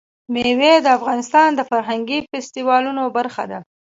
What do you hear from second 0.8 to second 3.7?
د افغانستان د فرهنګي فستیوالونو برخه ده.